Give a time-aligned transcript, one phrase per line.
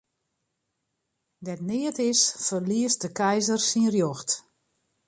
[1.45, 4.29] Dêr't neat is, ferliest de keizer syn rjocht.